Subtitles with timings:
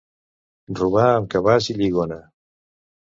[0.79, 2.21] Robar amb cabàs i lligona.